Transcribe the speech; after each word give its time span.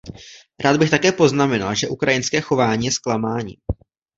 Rád 0.59 0.77
bych 0.77 0.89
také 0.89 1.11
poznamenal, 1.11 1.75
že 1.75 1.87
ukrajinské 1.89 2.41
chování 2.41 2.85
je 2.85 2.91
zklamáním. 2.91 3.55